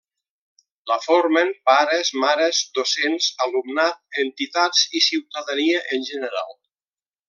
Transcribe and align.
La 0.91 0.95
formen 1.03 1.51
pares, 1.71 2.09
mares, 2.25 2.63
docents, 2.79 3.29
alumnat, 3.47 4.03
entitats 4.27 4.85
i 5.03 5.07
ciutadania 5.13 5.89
en 5.99 6.13
general. 6.13 6.55